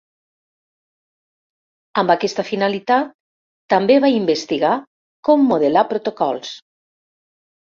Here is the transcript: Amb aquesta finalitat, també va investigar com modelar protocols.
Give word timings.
Amb 2.01 2.13
aquesta 2.13 2.45
finalitat, 2.47 3.11
també 3.75 3.99
va 4.07 4.11
investigar 4.15 4.73
com 5.29 5.47
modelar 5.53 5.85
protocols. 5.93 6.57